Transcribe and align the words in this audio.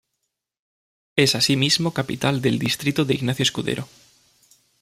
Es 1.15 1.35
asimismo 1.35 1.93
capital 1.93 2.41
del 2.41 2.57
distrito 2.57 3.05
de 3.05 3.13
Ignacio 3.13 3.43
Escudero. 3.43 3.87